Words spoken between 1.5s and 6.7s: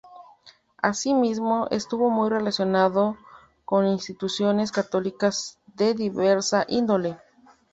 estuvo muy relacionado con instituciones católicas de diversa